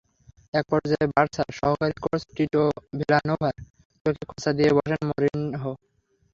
[0.53, 2.63] একপর্যায়ে বার্সার সহকারী কোচ টিটো
[2.99, 3.55] ভিলানোভার
[4.05, 5.71] চোখে খোঁচা দিয়ে বসেন মরিনহো।